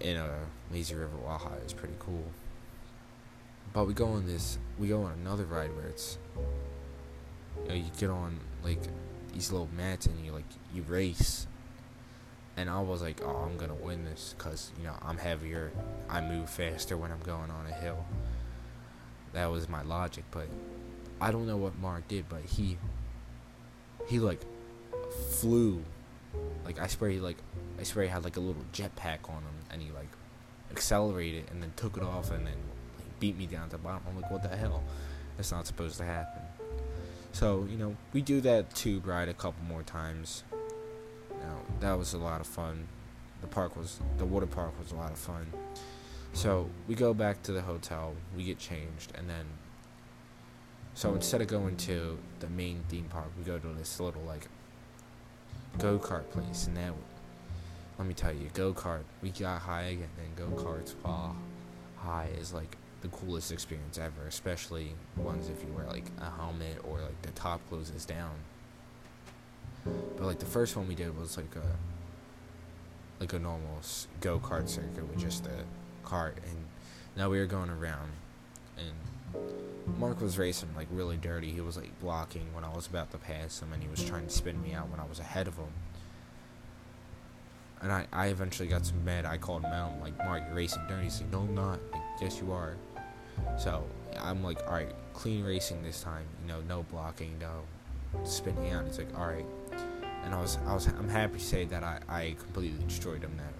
[0.00, 0.28] in a
[0.72, 2.24] lazy river Waha is pretty cool.
[3.72, 6.18] But we go on this, we go on another ride where it's,
[7.62, 8.80] you know, you get on like
[9.32, 11.46] these little mats and you like you race.
[12.56, 15.70] And I was like, oh, I'm gonna win this because you know I'm heavier,
[16.08, 18.04] I move faster when I'm going on a hill.
[19.32, 20.48] That was my logic, but
[21.20, 22.78] I don't know what Mark did, but he
[24.08, 24.40] he like
[25.30, 25.82] flew.
[26.64, 27.36] Like I swear he like
[27.78, 30.08] I swear he had like a little jetpack on him and he like
[30.70, 32.56] accelerated and then took it off and then
[32.96, 34.02] like, beat me down to the bottom.
[34.08, 34.82] I'm like, what the hell?
[35.36, 36.42] That's not supposed to happen.
[37.32, 40.44] So, you know, we do that tube ride a couple more times.
[41.30, 42.88] Now, that was a lot of fun.
[43.40, 45.46] The park was the water park was a lot of fun.
[46.32, 49.46] So we go back to the hotel, we get changed, and then.
[50.94, 54.48] So instead of going to the main theme park, we go to this little like
[55.78, 56.92] go kart place, and that.
[57.98, 59.02] Let me tell you, go kart.
[59.20, 61.36] We got high again, and go karts while
[61.96, 66.78] high is like the coolest experience ever, especially ones if you wear like a helmet
[66.84, 68.32] or like the top closes down.
[69.84, 71.76] But like the first one we did was like a
[73.18, 73.80] like a normal
[74.20, 75.64] go kart circuit with just a
[76.10, 76.56] cart, and
[77.16, 78.10] now we were going around,
[78.76, 81.50] and Mark was racing like really dirty.
[81.50, 84.26] He was like blocking when I was about to pass him, and he was trying
[84.26, 85.72] to spin me out when I was ahead of him.
[87.82, 89.24] And I, I eventually got so mad.
[89.24, 89.92] I called him out.
[89.92, 91.04] I'm like, Mark, you're racing dirty.
[91.04, 91.78] He's like, No, I'm not.
[91.92, 92.74] Like, yes, you are.
[93.58, 93.84] So
[94.20, 96.24] I'm like, all right, clean racing this time.
[96.42, 97.62] You know, no blocking, no
[98.24, 98.86] spinning out.
[98.86, 99.46] He's like, all right.
[100.24, 103.34] And I was, I was, I'm happy to say that I, I completely destroyed him
[103.38, 103.59] that.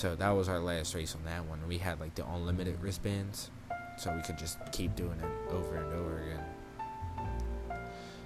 [0.00, 1.60] So that was our last race on that one.
[1.68, 3.50] We had like the unlimited wristbands,
[3.98, 7.78] so we could just keep doing it over and over again.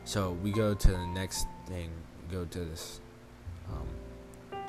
[0.04, 1.90] So we go to the next thing.
[2.30, 3.00] Go to this.
[3.72, 4.60] Um,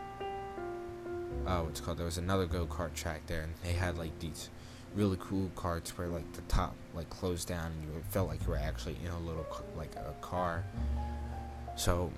[1.46, 2.00] oh, what's called?
[2.00, 4.50] There was another go kart track there, and they had like these
[4.96, 8.50] really cool carts where like the top like closed down and you felt like you
[8.50, 9.46] were actually in a little
[9.78, 10.64] like a car.
[11.76, 12.12] So,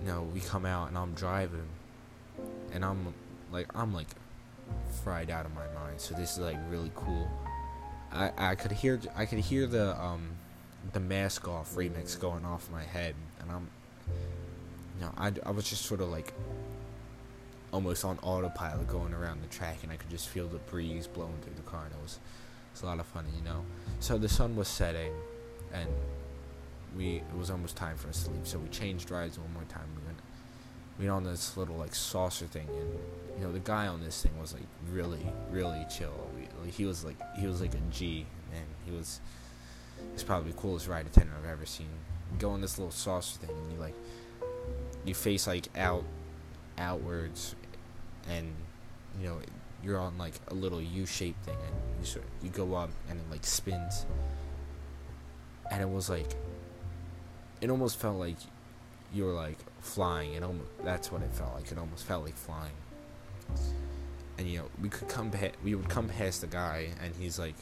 [0.00, 1.66] you know, we come out and I'm driving,
[2.72, 3.12] and I'm
[3.52, 4.08] like I'm like
[5.02, 6.00] fried out of my mind.
[6.00, 7.28] So this is like really cool.
[8.12, 10.30] I I could hear I could hear the um
[10.92, 13.68] the mask off remix going off my head, and I'm
[14.96, 16.32] you know I I was just sort of like
[17.72, 21.38] almost on autopilot going around the track, and I could just feel the breeze blowing
[21.42, 22.18] through the car, and it was
[22.72, 23.64] it's a lot of fun, you know.
[24.00, 25.12] So the sun was setting,
[25.72, 25.88] and
[26.96, 28.46] we it was almost time for us to leave.
[28.46, 29.86] So we changed rides one more time.
[29.96, 30.18] We went
[31.00, 32.98] we on this little like saucer thing, and
[33.38, 36.12] you know the guy on this thing was like really really chill.
[36.36, 39.20] We, like, he was like he was like a G, and He was
[40.12, 41.88] it's probably the coolest ride attendant I've ever seen.
[42.32, 43.94] You go on this little saucer thing, and you like
[45.04, 46.04] you face like out
[46.78, 47.54] outwards
[48.28, 48.52] and
[49.20, 49.38] you know
[49.82, 53.24] you're on like a little U-shaped thing and you sort you go up and it
[53.30, 54.06] like spins
[55.70, 56.28] and it was like
[57.60, 58.36] it almost felt like
[59.12, 60.34] you were like flying.
[60.34, 61.70] It almost that's what it felt like.
[61.70, 62.72] It almost felt like flying.
[64.38, 67.38] And you know, we could come pa- we would come past the guy, and he's
[67.38, 67.56] like,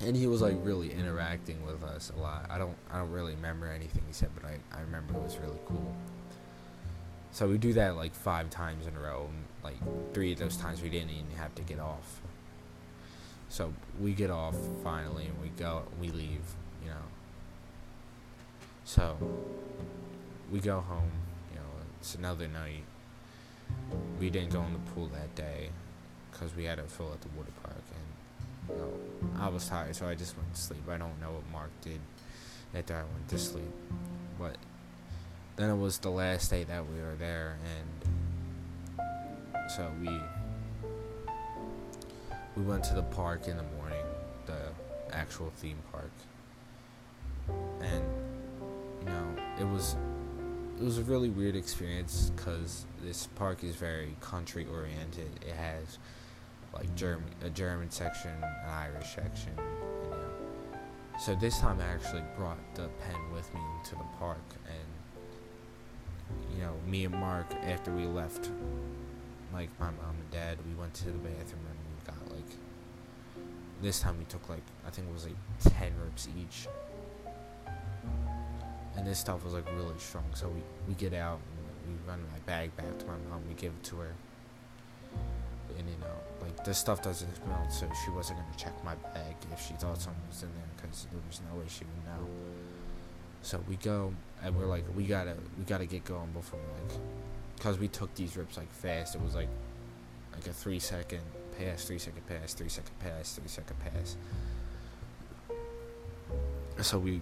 [0.00, 2.46] and he was like really interacting with us a lot.
[2.50, 5.38] I don't I don't really remember anything he said, but I I remember it was
[5.38, 5.94] really cool.
[7.32, 9.28] So we do that like five times in a row.
[9.28, 12.20] And like three of those times we didn't even have to get off.
[13.48, 16.42] So we get off finally, and we go, we leave,
[16.82, 16.96] you know.
[18.86, 19.16] So
[20.50, 21.10] we go home.
[21.52, 21.66] You know,
[22.00, 22.84] it's another night.
[24.20, 25.70] We didn't go in the pool that day
[26.30, 28.06] because we had to fill at the water park, and
[28.70, 28.92] you know,
[29.44, 30.88] I was tired, so I just went to sleep.
[30.88, 32.00] I don't know what Mark did
[32.74, 33.72] after I went to sleep,
[34.38, 34.56] but
[35.56, 37.58] then it was the last day that we were there,
[38.96, 39.00] and
[39.68, 40.20] so we
[42.56, 44.04] we went to the park in the morning,
[44.46, 44.70] the
[45.10, 46.12] actual theme park,
[47.80, 48.04] and
[49.06, 49.96] you know it was
[50.78, 55.30] it was a really weird experience because this park is very country oriented.
[55.40, 55.98] It has
[56.74, 60.78] like German a German section, an Irish section, and, you know.
[61.18, 66.62] So this time I actually brought the pen with me to the park, and you
[66.62, 68.50] know, me and Mark after we left,
[69.54, 72.56] like my mom and dad, we went to the bathroom and we got like.
[73.82, 75.36] This time we took like I think it was like
[75.78, 76.66] ten rips each
[78.96, 80.24] and this stuff was like really strong.
[80.34, 81.38] So we, we get out
[81.84, 83.42] and we run my bag back to my mom.
[83.48, 84.12] We give it to her,
[85.78, 89.36] and you know, like this stuff doesn't smell, so she wasn't gonna check my bag
[89.52, 92.28] if she thought something was in there because there was no way she would know.
[93.42, 96.98] So we go and we're like, we gotta we gotta get going before like,
[97.60, 99.14] cause we took these rips like fast.
[99.14, 99.48] It was like
[100.32, 101.22] like a three second
[101.58, 104.16] pass, three second pass, three second pass, three second pass.
[106.82, 107.20] So we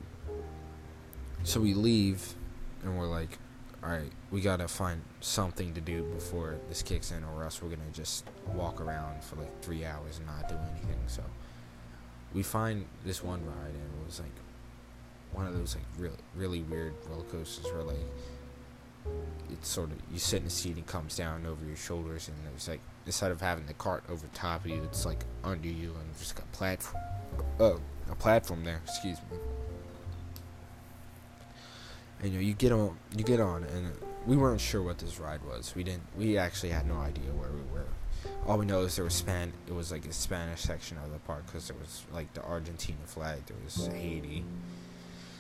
[1.45, 2.34] so we leave,
[2.82, 3.38] and we're like,
[3.82, 7.68] all right, we gotta find something to do before this kicks in, or else we're
[7.68, 8.24] gonna just
[8.55, 10.99] walk around for like three hours and not do anything.
[11.07, 11.22] So
[12.32, 14.32] we find this one ride, and it was like
[15.32, 17.97] one of those like really really weird roller coasters where like
[19.51, 22.36] it's sort of you sit in the seat and comes down over your shoulders, and
[22.55, 25.90] it's like instead of having the cart over top of you, it's like under you,
[25.90, 27.05] and just got platform,
[27.61, 27.80] oh,
[28.11, 28.80] a platform there.
[28.86, 29.36] Excuse me
[32.25, 33.93] you know you get on you get on and
[34.27, 35.75] we weren't sure what this ride was.
[35.77, 37.87] We didn't we actually had no idea where we were.
[38.47, 41.18] All we know is there was span it was like a spanish section of the
[41.20, 44.45] park because there was like the argentina flag there was haiti.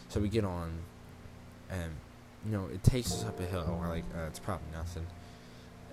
[0.08, 0.72] So we get on
[1.70, 1.92] and
[2.44, 5.06] you know it takes us up a hill and we're like uh, it's probably nothing.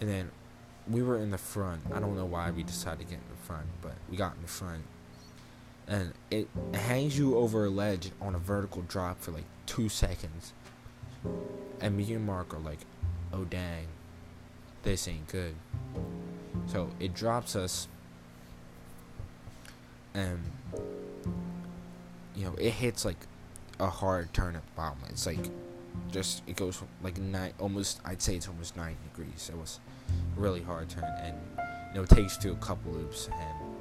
[0.02, 0.32] And then
[0.90, 1.82] we were in the front.
[1.94, 4.42] I don't know why we decided to get in the front but we got in
[4.42, 4.84] the front.
[5.88, 10.54] And it hangs you over a ledge on a vertical drop for like two seconds
[11.80, 12.80] and me and Mark are like,
[13.34, 13.88] oh dang,
[14.84, 15.56] this ain't good.
[16.68, 17.88] So it drops us,
[20.14, 20.40] and
[22.36, 23.18] you know it hits like
[23.80, 25.00] a hard turn at the bottom.
[25.10, 25.50] It's like
[26.12, 29.50] just it goes like nine, almost I'd say it's almost nine degrees.
[29.52, 29.80] It was
[30.36, 31.36] really hard turn, and
[31.90, 33.72] you know it takes to a couple loops, and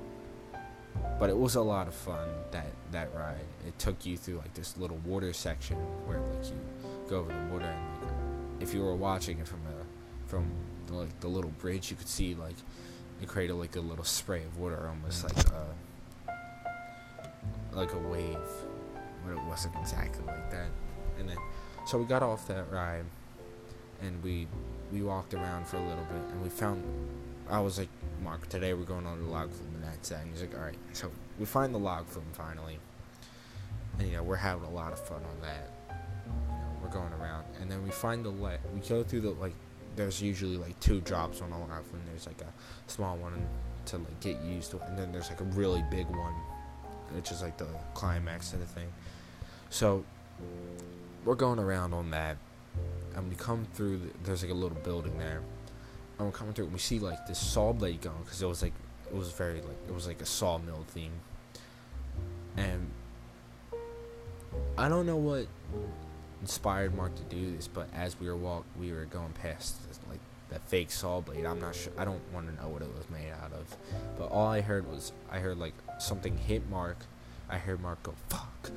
[1.18, 3.45] but it was a lot of fun that that ride.
[3.66, 5.76] It took you through like this little water section
[6.07, 6.59] where like you
[7.13, 8.13] over the water and like,
[8.61, 10.51] if you were watching it from a from
[10.87, 12.57] the, like the little bridge you could see like
[13.21, 15.67] it created like a little spray of water almost like a
[17.73, 18.37] like a wave
[19.25, 20.69] but it wasn't exactly like that.
[21.19, 21.37] And then
[21.87, 23.05] so we got off that ride
[24.03, 24.47] and we
[24.93, 26.83] we walked around for a little bit and we found
[27.49, 27.89] I was like
[28.23, 30.79] Mark today we're going on the log flume and that's that and he's like alright.
[30.93, 32.79] So we find the log flume finally.
[33.99, 35.71] And you know we're having a lot of fun on that
[36.91, 38.61] going around, and then we find the let.
[38.74, 39.55] We go through the like.
[39.97, 43.47] There's usually like two drops on a live when there's like a small one
[43.86, 46.34] to like get used to, and then there's like a really big one,
[47.12, 48.93] which is like the climax of the thing.
[49.68, 50.05] So
[51.24, 52.36] we're going around on that,
[53.16, 53.99] and we come through.
[53.99, 55.43] The, there's like a little building there,
[56.18, 56.66] and we're coming through.
[56.66, 58.74] And we see like this saw blade going because it was like
[59.11, 61.12] it was very like it was like a sawmill theme,
[62.57, 62.91] and
[64.78, 65.47] I don't know what
[66.41, 69.99] inspired Mark to do this, but as we were walk, we were going past this,
[70.09, 70.20] like
[70.51, 71.45] that fake saw blade.
[71.45, 71.93] I'm not sure.
[71.97, 73.76] I don't want to know what it was made out of,
[74.18, 76.99] but all I heard was I heard like something hit Mark.
[77.49, 78.70] I heard Mark go fuck,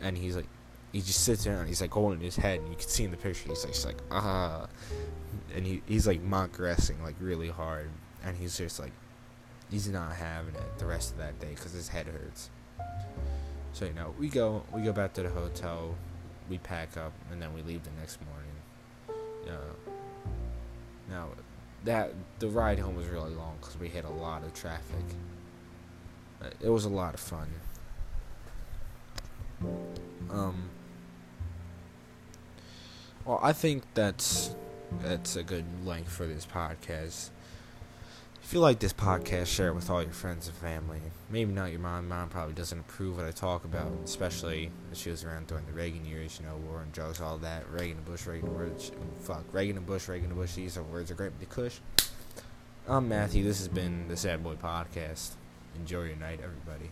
[0.00, 0.46] and he's like,
[0.92, 3.10] he just sits there and he's like holding his head, and you can see in
[3.10, 4.66] the picture he's like, he's like ah,
[5.54, 7.90] and he he's like mock wrestling like really hard,
[8.24, 8.92] and he's just like,
[9.70, 12.50] he's not having it the rest of that day because his head hurts.
[13.72, 15.94] So you know, we go we go back to the hotel
[16.50, 19.48] we pack up and then we leave the next morning.
[19.48, 19.90] Uh,
[21.08, 21.28] now,
[21.84, 25.04] that the ride home was really long because we hit a lot of traffic.
[26.60, 27.48] It was a lot of fun.
[30.30, 30.70] Um.
[33.24, 34.54] Well, I think that's
[35.02, 37.30] that's a good length for this podcast.
[38.50, 40.98] If you like this podcast, share it with all your friends and family.
[41.30, 42.08] Maybe not your mom.
[42.08, 45.72] Mom probably doesn't approve what I talk about, especially if she was around during the
[45.72, 47.70] Reagan years, you know, war and drugs, all that.
[47.70, 48.90] Reagan and Bush, Reagan and Bush,
[49.20, 50.54] fuck, Reagan and Bush, Reagan and Bush.
[50.54, 51.78] These are words of great the Kush.
[52.88, 53.44] I'm Matthew.
[53.44, 55.34] This has been the Sad Boy Podcast.
[55.76, 56.90] Enjoy your night, everybody.